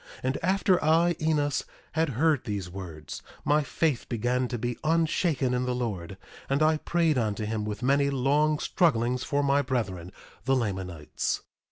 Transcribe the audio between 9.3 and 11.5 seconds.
my brethren, the Lamanites.